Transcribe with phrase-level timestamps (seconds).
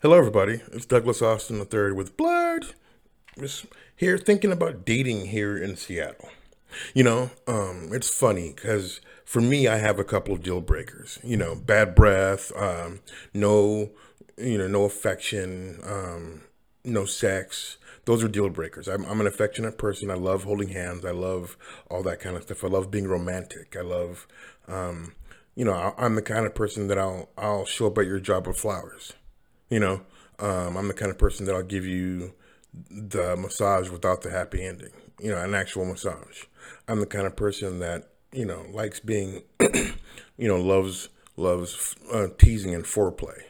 [0.00, 0.60] Hello, everybody.
[0.70, 2.66] It's Douglas Austin III with Blood.
[3.36, 3.66] Just
[3.96, 6.28] here thinking about dating here in Seattle.
[6.94, 11.18] You know, um, it's funny because for me, I have a couple of deal breakers.
[11.24, 13.00] You know, bad breath, um,
[13.34, 13.90] no,
[14.36, 16.42] you know, no affection, um,
[16.84, 17.76] no sex.
[18.04, 18.86] Those are deal breakers.
[18.86, 20.12] I'm, I'm an affectionate person.
[20.12, 21.04] I love holding hands.
[21.04, 21.56] I love
[21.90, 22.62] all that kind of stuff.
[22.62, 23.74] I love being romantic.
[23.76, 24.28] I love,
[24.68, 25.14] um,
[25.56, 28.20] you know, I, I'm the kind of person that I'll I'll show up at your
[28.20, 29.14] job with flowers.
[29.70, 30.00] You know,
[30.38, 32.32] um, I'm the kind of person that I'll give you
[32.90, 34.92] the massage without the happy ending.
[35.20, 36.44] You know, an actual massage.
[36.86, 42.28] I'm the kind of person that you know likes being, you know, loves loves uh,
[42.38, 43.42] teasing and foreplay.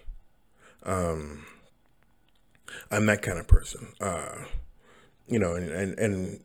[0.83, 1.47] Um,
[2.91, 3.93] I'm that kind of person.
[4.01, 4.45] Uh,
[5.27, 6.41] you know, and, and and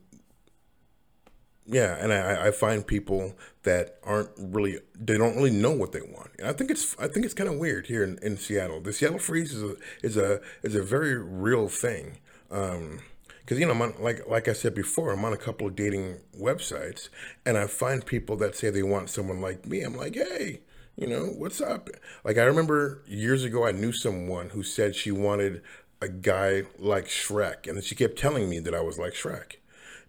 [1.66, 6.02] yeah, and I, I find people that aren't really they don't really know what they
[6.02, 6.30] want.
[6.38, 8.80] And I think it's I think it's kind of weird here in, in Seattle.
[8.80, 12.18] The Seattle freeze is a is a is a very real thing.
[12.50, 13.00] Um,
[13.40, 16.20] because you know, I'm like like I said before, I'm on a couple of dating
[16.38, 17.08] websites,
[17.46, 19.82] and I find people that say they want someone like me.
[19.82, 20.60] I'm like, hey,
[20.96, 21.88] you know, what's up?
[22.24, 25.62] Like I remember years ago, I knew someone who said she wanted
[26.00, 29.56] a guy like Shrek, and she kept telling me that I was like Shrek,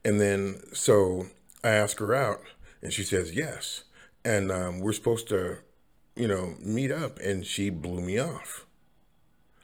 [0.04, 1.28] and then so
[1.66, 2.42] I ask her out,
[2.84, 3.86] and she says yes.
[4.24, 5.58] And um, we're supposed to,
[6.16, 8.68] you know, meet up, and she blew me off.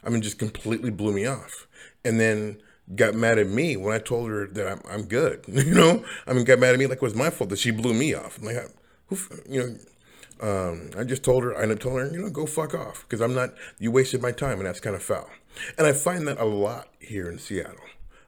[0.04, 1.68] I mean, just completely blew me off.
[2.04, 2.58] And then
[2.96, 5.46] got mad at me when I told her that I'm, I'm good.
[5.48, 7.70] You know, I mean, got mad at me like it was my fault that she
[7.70, 8.40] blew me off.
[8.40, 8.58] I'm like,
[9.06, 12.74] who, you know, um, I just told her, I told her, you know, go fuck
[12.74, 15.30] off because I'm not, you wasted my time and that's kind of foul.
[15.78, 17.76] And I find that a lot here in Seattle.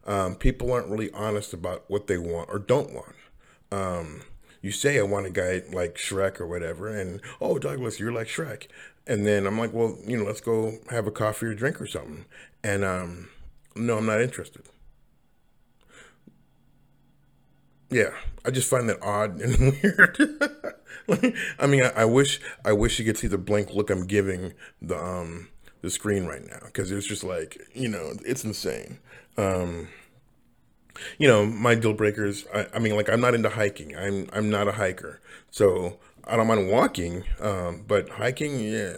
[0.05, 3.15] Um, people aren't really honest about what they want or don't want
[3.73, 4.21] um,
[4.61, 8.27] you say I want a guy like Shrek or whatever, and oh Douglas, you're like
[8.27, 8.67] Shrek,
[9.07, 11.87] and then I'm like, well, you know, let's go have a coffee or drink or
[11.87, 12.25] something,
[12.63, 13.29] and um,
[13.75, 14.63] no, I'm not interested.
[17.89, 18.11] Yeah,
[18.45, 20.17] I just find that odd and weird.
[21.59, 24.53] I mean, I, I, wish I wish you could see the blank look I'm giving
[24.81, 25.49] the um
[25.81, 28.99] the screen right now because it's just like you know it's insane.
[29.37, 29.89] Um,
[31.17, 32.45] you know, my deal breakers.
[32.53, 33.95] I, I, mean, like I'm not into hiking.
[33.95, 35.19] I'm I'm not a hiker,
[35.51, 37.23] so I don't mind walking.
[37.39, 38.97] Um, but hiking, yeah.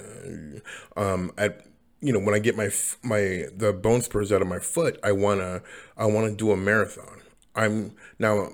[0.95, 1.66] Um, at
[2.01, 2.69] you know, when I get my
[3.03, 5.61] my the bone spurs out of my foot, I wanna
[5.97, 7.22] I wanna do a marathon.
[7.55, 8.50] I'm now.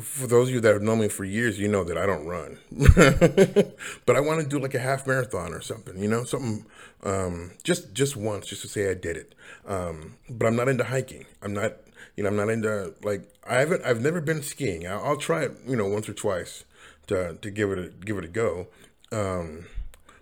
[0.00, 2.24] For those of you that have known me for years, you know that I don't
[2.24, 2.58] run,
[4.06, 5.98] but I want to do like a half marathon or something.
[6.00, 6.64] You know, something
[7.02, 9.34] um, just just once, just to say I did it.
[9.66, 11.24] Um, but I'm not into hiking.
[11.42, 11.78] I'm not
[12.16, 13.84] you know, I'm not into like I haven't.
[13.84, 14.86] I've never been skiing.
[14.86, 15.52] I'll, I'll try it.
[15.66, 16.64] You know, once or twice
[17.06, 18.68] to to give it a give it a go.
[19.12, 19.66] Um,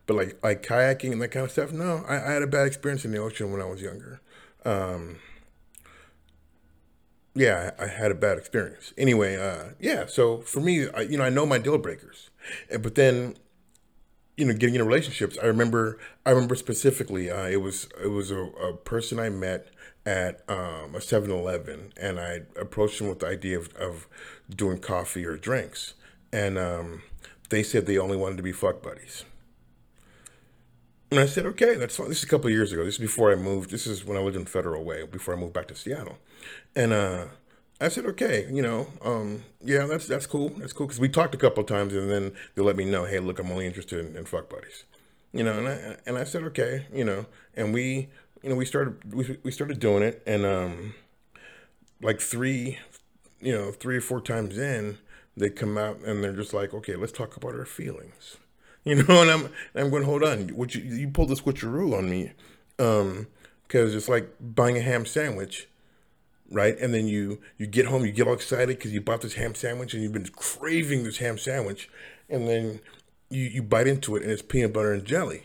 [0.07, 1.73] but like like kayaking and that kind of stuff.
[1.73, 4.21] No, I, I had a bad experience in the ocean when I was younger.
[4.65, 5.19] Um,
[7.35, 8.93] yeah, I, I had a bad experience.
[8.97, 10.07] Anyway, uh, yeah.
[10.07, 12.31] So for me, I, you know, I know my deal breakers,
[12.81, 13.37] but then
[14.37, 18.31] you know, getting into relationships, I remember, I remember specifically, uh, it was, it was
[18.31, 19.69] a, a person I met
[20.05, 24.07] at um, a 7-Eleven, and I approached them with the idea of, of
[24.49, 25.95] doing coffee or drinks,
[26.33, 27.03] and um,
[27.49, 29.25] they said they only wanted to be fuck buddies.
[31.11, 32.09] And I said, okay, that's fine.
[32.09, 32.85] This is a couple of years ago.
[32.85, 33.71] This is before I moved.
[33.71, 36.19] This is when I lived in Federal Way, before I moved back to Seattle.
[36.75, 37.27] And uh,
[37.81, 40.51] I said, okay, you know, um, yeah, that's that's cool.
[40.57, 43.19] That's cool because we talked a couple times, and then they let me know, hey,
[43.19, 44.85] look, I'm only interested in, in fuck buddies,
[45.33, 45.59] you know.
[45.59, 48.09] And I and I said, okay, you know, and we,
[48.43, 50.95] you know, we started we we started doing it, and um,
[52.01, 52.79] like three,
[53.41, 54.97] you know, three or four times in,
[55.37, 58.39] they come out and they're just like, okay, let's talk about our feelings,
[58.85, 59.21] you know.
[59.21, 62.33] And I'm and I'm going, hold on, what you you pulled this switcheroo on me,
[62.79, 63.27] um,
[63.69, 65.69] because it's like buying a ham sandwich
[66.51, 66.79] right?
[66.79, 69.55] And then you you get home, you get all excited because you bought this ham
[69.55, 71.89] sandwich and you've been craving this ham sandwich,
[72.29, 72.81] and then
[73.31, 75.45] you you bite into it and it's peanut butter and jelly.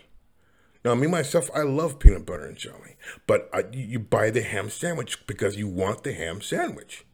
[0.83, 2.95] Now, me myself, I love peanut butter and jelly,
[3.27, 7.05] but I, you buy the ham sandwich because you want the ham sandwich.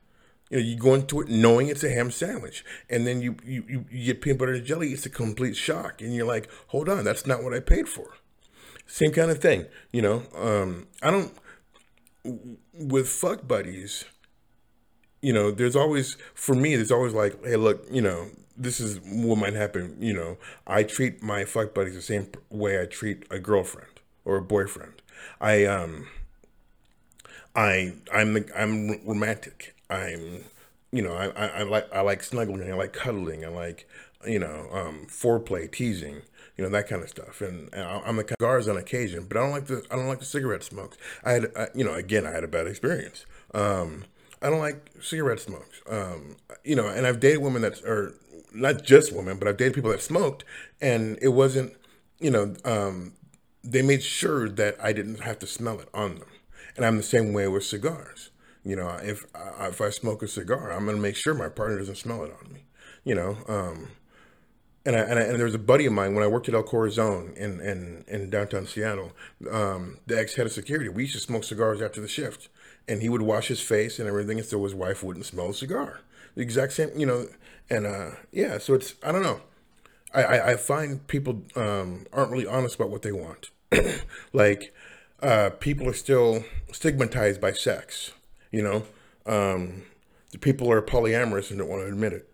[0.49, 3.85] You know, you go into it knowing it's a ham sandwich, and then you, you,
[3.91, 4.93] you get peanut butter and jelly.
[4.93, 8.13] It's a complete shock, and you're like, "Hold on, that's not what I paid for."
[8.85, 10.23] Same kind of thing, you know.
[10.33, 11.33] Um, I don't
[12.73, 14.05] with fuck buddies,
[15.21, 18.99] you know, there's always for me, there's always like, hey, look, you know, this is
[19.03, 19.95] what might happen.
[19.99, 24.37] You know, I treat my fuck buddies the same way I treat a girlfriend or
[24.37, 25.01] a boyfriend.
[25.39, 26.07] I um,
[27.55, 29.75] I I'm the, I'm romantic.
[29.89, 30.43] I'm
[30.97, 33.87] you know, I, I, I like I like snuggling, I like cuddling, I like
[34.25, 36.23] you know um, foreplay, teasing,
[36.57, 37.39] you know that kind of stuff.
[37.39, 40.17] And, and I'm a cigars on occasion, but I don't like the I don't like
[40.17, 40.97] the cigarette smokes.
[41.23, 43.27] I had I, you know again I had a bad experience.
[43.53, 44.05] Um,
[44.41, 45.81] I don't like cigarette smokes.
[45.87, 48.15] Um, you know, and I've dated women that are
[48.51, 50.45] not just women, but I've dated people that smoked,
[50.81, 51.73] and it wasn't
[52.19, 53.13] you know um,
[53.63, 56.29] they made sure that I didn't have to smell it on them.
[56.75, 58.31] And I'm the same way with cigars.
[58.67, 59.25] You know, if
[59.61, 62.51] if I smoke a cigar, I'm gonna make sure my partner doesn't smell it on
[62.51, 62.65] me.
[63.05, 63.87] You know, um,
[64.85, 66.53] and I, and, I, and there was a buddy of mine when I worked at
[66.53, 69.13] El Corazon in in, in downtown Seattle.
[69.49, 72.49] Um, the ex head of security, we used to smoke cigars after the shift,
[72.89, 75.53] and he would wash his face and everything, and so his wife wouldn't smell the
[75.53, 76.01] cigar.
[76.35, 77.27] The exact same, you know,
[77.69, 78.57] and uh, yeah.
[78.57, 79.39] So it's I don't know.
[80.13, 83.49] I, I, I find people um, aren't really honest about what they want.
[84.33, 84.73] like
[85.21, 86.43] uh, people are still
[86.73, 88.11] stigmatized by sex.
[88.57, 88.83] You know,
[89.27, 89.83] um,
[90.31, 92.33] the people are polyamorous and don't want to admit it,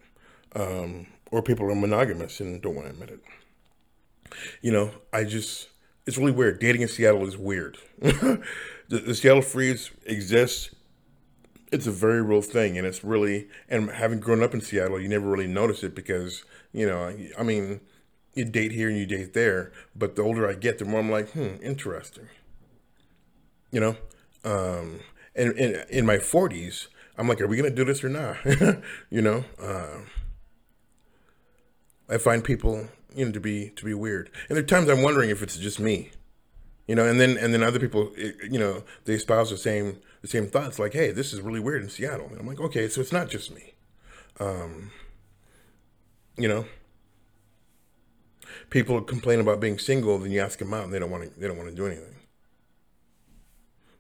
[0.56, 3.20] um, or people are monogamous and don't want to admit it.
[4.62, 5.68] You know, I just
[6.08, 6.60] it's really weird.
[6.60, 7.78] Dating in Seattle is weird.
[8.00, 8.42] the,
[8.88, 10.74] the Seattle Freeze exists.
[11.74, 15.10] It's a very real thing, and it's really and having grown up in Seattle, you
[15.10, 17.82] never really notice it because you know, I mean,
[18.34, 21.12] you date here and you date there, but the older I get, the more I'm
[21.12, 22.30] like, hmm, interesting.
[23.72, 23.98] You know,
[24.46, 25.02] um,
[25.36, 26.88] and, and in my 40s,
[27.18, 28.38] I'm like, are we gonna do this or not?
[29.10, 30.00] you know, uh,
[32.10, 35.04] I find people, you know, to be to be weird, and there are times I'm
[35.04, 36.12] wondering if it's just me,
[36.88, 40.28] you know, and then and then other people, you know, they espouse the same the
[40.28, 43.02] same thoughts, like, hey, this is really weird in Seattle, and I'm like, okay, so
[43.02, 43.74] it's not just me,
[44.40, 44.92] um,
[46.38, 46.66] you know.
[48.70, 51.40] People complain about being single, then you ask them out, and they don't want to.
[51.40, 52.13] They don't want to do anything.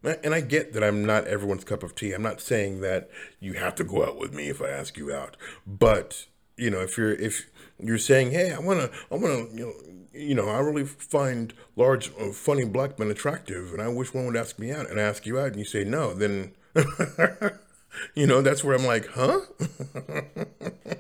[0.04, 2.12] And I get that I'm not everyone's cup of tea.
[2.12, 3.10] I'm not saying that
[3.40, 5.38] you have to go out with me if I ask you out.
[5.66, 6.26] But
[6.58, 9.66] you know, if you're if you're saying, "Hey, I want to, I want to," you
[9.66, 9.74] know,
[10.14, 14.26] you know, I really find large, uh, funny black men attractive, and I wish one
[14.28, 16.54] would ask me out, and ask you out, and you say no, then,
[18.16, 19.42] you know, that's where I'm like, huh?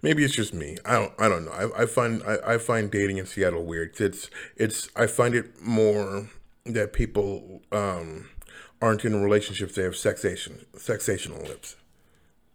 [0.00, 0.76] Maybe it's just me.
[0.84, 1.12] I don't.
[1.18, 1.50] I don't know.
[1.50, 4.00] I, I find I, I find dating in Seattle weird.
[4.00, 4.88] It's it's.
[4.94, 6.28] I find it more
[6.74, 8.28] that people um,
[8.80, 9.74] aren't in relationships.
[9.74, 11.76] They have sexation, sexational lips.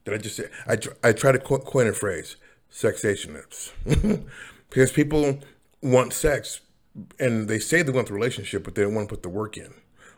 [0.05, 0.45] Did I just say?
[0.67, 2.35] I, tr- I try to co- coin a phrase,
[2.69, 3.71] sexation lips,
[4.69, 5.39] because people
[5.81, 6.61] want sex,
[7.19, 9.57] and they say they want the relationship, but they don't want to put the work
[9.57, 9.73] in,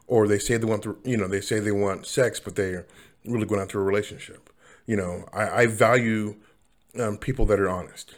[0.07, 2.85] or they say they want the, you know, they say they want sex, but they're
[3.25, 4.49] really going after a relationship.
[4.85, 6.35] You know, I, I value
[6.99, 8.15] um, people that are honest.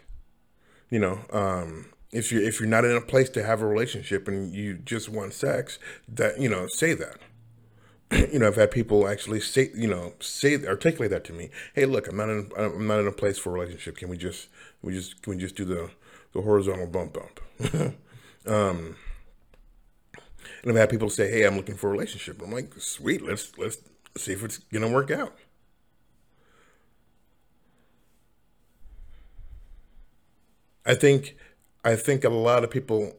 [0.90, 4.28] You know, um, if you if you're not in a place to have a relationship
[4.28, 7.20] and you just want sex, that you know, say that.
[8.32, 11.50] you know, I've had people actually say, you know, say articulate that to me.
[11.74, 13.98] Hey, look, I'm not in I'm not in a place for a relationship.
[13.98, 14.48] Can we just
[14.82, 15.90] we just can we just do the
[16.34, 17.40] the horizontal bump bump?
[18.48, 18.96] um,
[20.62, 23.58] and I've had people say, "Hey, I'm looking for a relationship." I'm like, "Sweet, let's
[23.58, 23.78] let's
[24.18, 25.36] see if it's gonna work out."
[30.86, 31.36] I think
[31.88, 33.14] I think a lot of people,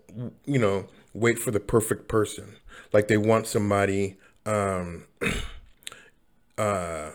[0.45, 2.57] you know, wait for the perfect person.
[2.93, 5.07] Like they want somebody, um,
[6.59, 7.13] uh,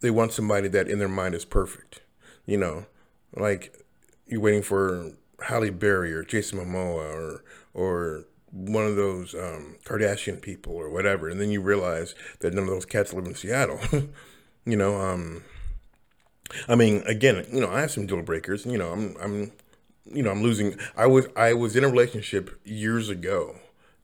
[0.00, 2.02] they want somebody that in their mind is perfect.
[2.44, 2.86] You know,
[3.36, 3.72] like
[4.26, 5.12] you're waiting for
[5.46, 11.28] Halle Berry or Jason Momoa or or one of those um, Kardashian people or whatever,
[11.28, 13.78] and then you realize that none of those cats live in Seattle.
[14.64, 15.44] you know, um,
[16.66, 18.66] I mean, again, you know, I have some deal breakers.
[18.66, 19.52] You know, I'm I'm
[20.12, 20.78] you know, I'm losing.
[20.96, 23.56] I was I was in a relationship years ago,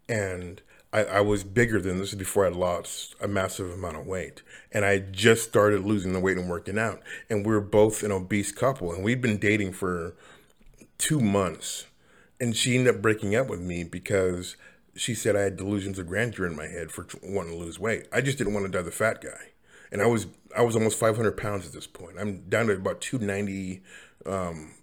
[0.08, 0.60] and
[0.92, 4.84] I, I was bigger than this before I lost a massive amount of weight, and
[4.84, 7.02] I just started losing the weight and working out.
[7.28, 10.14] And we were both an obese couple, and we'd been dating for
[10.98, 11.86] two months,
[12.40, 14.56] and she ended up breaking up with me because
[14.94, 18.06] she said I had delusions of grandeur in my head for wanting to lose weight.
[18.12, 19.50] I just didn't want to die the fat guy,
[19.92, 20.26] and I was
[20.56, 22.16] I was almost 500 pounds at this point.
[22.18, 23.82] I'm down to about 290
[24.26, 24.74] um,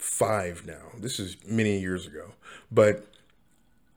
[0.65, 0.91] now.
[0.99, 2.33] This is many years ago,
[2.71, 3.07] but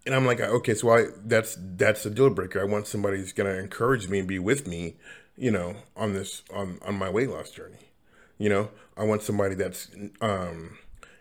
[0.07, 2.61] and I'm like, okay, so I that's that's a deal breaker.
[2.61, 4.97] I want somebody who's gonna encourage me and be with me,
[5.37, 7.91] you know, on this on on my weight loss journey.
[8.39, 9.89] You know, I want somebody that's
[10.21, 10.77] um,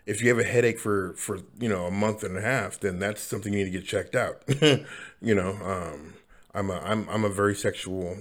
[0.06, 2.98] if you have a headache for for you know a month and a half, then
[2.98, 4.42] that's something you need to get checked out.
[5.20, 6.14] you know, um,
[6.54, 8.18] I'm a I'm I'm a very sexual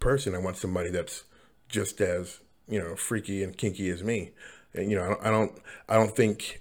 [0.00, 0.34] person.
[0.34, 1.24] I want somebody that's
[1.68, 4.32] just as you know freaky and kinky as me
[4.74, 5.52] And you know, I don't, I don't,
[5.88, 6.60] I don't think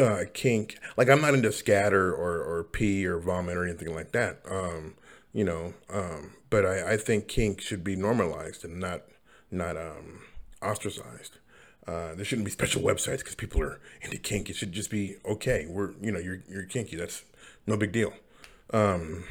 [0.00, 0.78] uh, kink.
[0.96, 4.40] Like I'm not into scatter or or pee or vomit or anything like that.
[4.48, 4.94] Um,
[5.32, 9.02] you know, um, but I, I think kink should be normalized and not
[9.50, 10.20] not um,
[10.62, 11.38] ostracized.
[11.86, 14.50] Uh, there shouldn't be special websites because people are into kink.
[14.50, 15.66] It should just be okay.
[15.68, 16.96] We're you know you're you're kinky.
[16.96, 17.24] That's
[17.66, 18.12] no big deal.
[18.72, 19.24] Um,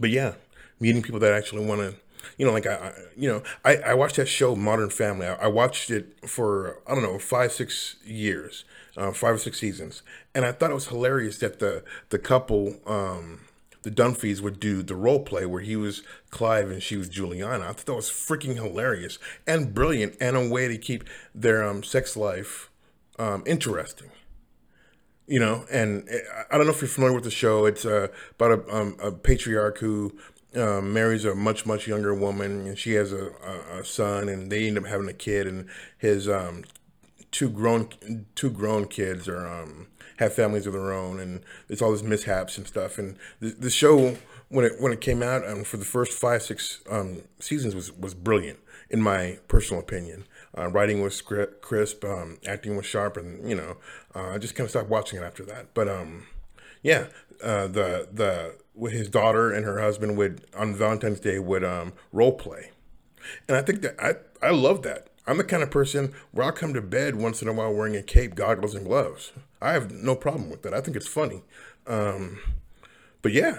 [0.00, 0.34] but yeah,
[0.80, 1.94] meeting people that actually want to,
[2.38, 5.26] you know, like I, I, you know, I, I watched that show Modern Family.
[5.26, 8.64] I, I watched it for I don't know five six years,
[8.96, 10.02] uh, five or six seasons,
[10.34, 12.76] and I thought it was hilarious that the the couple.
[12.86, 13.40] Um,
[13.82, 17.66] the Dunphys would do the role play where he was Clive and she was Juliana.
[17.66, 21.84] I thought that was freaking hilarious and brilliant and a way to keep their um,
[21.84, 22.68] sex life
[23.16, 24.10] um, interesting.
[25.28, 26.18] You know, and eh,
[26.50, 27.64] I don't know if you're familiar with the show.
[27.64, 30.16] It's uh, about a, um, a, patriarch who
[30.56, 34.50] um, marries a much much younger woman, and she has a, a, a, son, and
[34.50, 36.64] they end up having a kid, and his um,
[37.30, 37.88] two grown
[38.34, 42.58] two grown kids are um, have families of their own, and it's all these mishaps
[42.58, 42.98] and stuff.
[42.98, 44.16] And the, the show
[44.48, 47.92] when it when it came out, um, for the first five six um, seasons was
[47.92, 48.58] was brilliant
[48.90, 50.24] in my personal opinion.
[50.56, 51.20] Uh, writing was
[51.60, 53.76] crisp, um, acting was sharp, and you know,
[54.14, 55.74] uh, I just kind of stopped watching it after that.
[55.74, 56.26] But um,
[56.82, 57.06] yeah,
[57.42, 58.56] uh, the the
[58.90, 62.70] his daughter and her husband would on Valentine's Day would um, role play,
[63.48, 64.14] and I think that I
[64.46, 65.08] I love that.
[65.26, 67.96] I'm the kind of person where I'll come to bed once in a while wearing
[67.96, 69.32] a cape, goggles, and gloves.
[69.60, 70.72] I have no problem with that.
[70.72, 71.42] I think it's funny.
[71.86, 72.38] Um,
[73.22, 73.58] but yeah,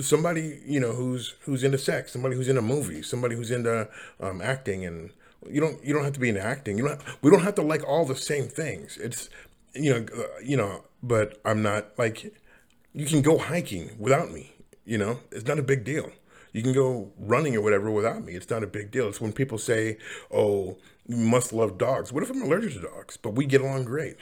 [0.00, 3.88] somebody you know who's who's into sex, somebody who's into movies, somebody who's into
[4.20, 5.10] um, acting, and
[5.48, 6.78] you don't you don't have to be into acting.
[6.78, 7.00] You don't.
[7.22, 8.96] We don't have to like all the same things.
[8.98, 9.28] It's
[9.74, 10.84] you know uh, you know.
[11.06, 12.34] But I'm not like
[12.92, 14.54] you can go hiking without me.
[14.84, 16.10] You know, it's not a big deal.
[16.52, 18.32] You can go running or whatever without me.
[18.32, 19.08] It's not a big deal.
[19.08, 19.98] It's when people say,
[20.30, 23.16] "Oh, you must love dogs." What if I'm allergic to dogs?
[23.16, 24.16] But we get along great.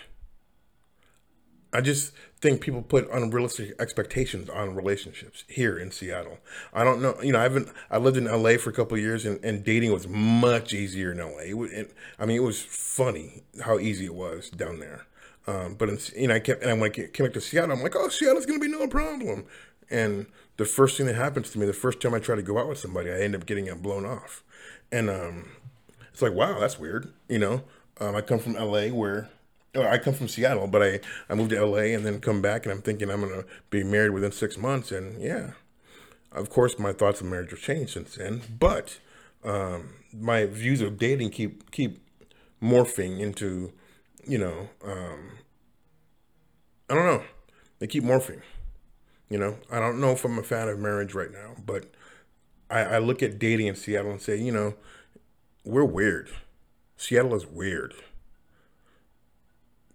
[1.72, 6.38] I just think people put unrealistic expectations on relationships here in Seattle.
[6.72, 7.68] I don't know, you know, I haven't.
[7.90, 11.18] I lived in LA for a couple years, and, and, dating was much easier in
[11.18, 11.64] LA.
[11.64, 15.06] It, it, I mean, it was funny how easy it was down there.
[15.46, 17.72] Um, but in, you know, I kept and I when I came back to Seattle,
[17.72, 19.46] I'm like, oh, Seattle's gonna be no problem.
[19.90, 22.58] And the first thing that happens to me, the first time I try to go
[22.58, 24.42] out with somebody, I end up getting it blown off.
[24.90, 25.50] And um,
[26.12, 27.12] it's like, wow, that's weird.
[27.28, 27.62] You know,
[28.00, 29.28] um, I come from LA where,
[29.74, 32.72] I come from Seattle, but I, I moved to LA and then come back and
[32.72, 34.92] I'm thinking I'm going to be married within six months.
[34.92, 35.50] And yeah,
[36.30, 38.42] of course, my thoughts of marriage have changed since then.
[38.58, 38.98] But
[39.42, 42.00] um, my views of dating keep, keep
[42.62, 43.72] morphing into,
[44.26, 45.30] you know, um,
[46.88, 47.22] I don't know.
[47.78, 48.40] They keep morphing.
[49.30, 51.92] You know, I don't know if I'm a fan of marriage right now, but
[52.70, 54.74] I, I look at dating in Seattle and say, you know,
[55.64, 56.30] we're weird.
[56.96, 57.94] Seattle is weird.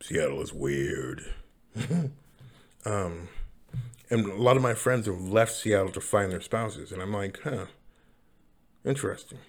[0.01, 1.33] Seattle is weird.
[2.86, 3.29] um,
[4.09, 7.13] and a lot of my friends have left Seattle to find their spouses, and I'm
[7.13, 7.65] like, huh,
[8.83, 9.39] interesting.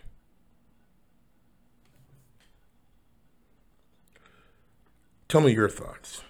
[5.30, 6.22] Tell me your thoughts.